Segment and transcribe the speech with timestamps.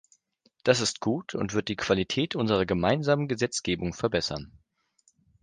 [0.63, 4.51] Das ist gut und wird die Qualität unserer gemeinsamen Gesetzgebung verbessern.